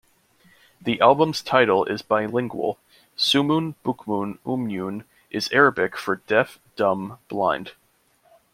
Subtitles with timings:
[0.81, 2.79] The album's title is bilingual:
[3.15, 7.73] "Summun Bukmun Umyun" is Arabic for "Deaf Dumb Blind".